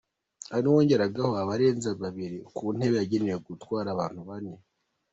[0.51, 4.53] Hari n’uwongeragaho abarenze babiri ku ntebe yagenewe gutwara abantu bane.